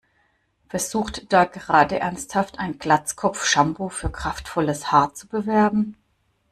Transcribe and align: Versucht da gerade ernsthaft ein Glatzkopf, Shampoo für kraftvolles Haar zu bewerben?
Versucht 0.67 1.31
da 1.31 1.45
gerade 1.45 1.99
ernsthaft 1.99 2.57
ein 2.57 2.79
Glatzkopf, 2.79 3.45
Shampoo 3.45 3.89
für 3.89 4.11
kraftvolles 4.11 4.91
Haar 4.91 5.13
zu 5.13 5.27
bewerben? 5.27 5.95